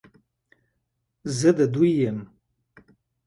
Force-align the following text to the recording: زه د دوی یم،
زه 1.37 1.49
د 1.57 1.59
دوی 1.73 1.91
یم، 2.01 2.17